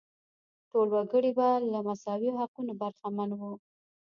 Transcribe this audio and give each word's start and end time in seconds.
ټول 0.69 0.87
وګړي 0.95 1.31
به 1.37 1.47
له 1.71 1.79
مساوي 1.87 2.29
حقونو 2.39 2.71
برخمن 2.81 3.29
وو. 3.39 3.53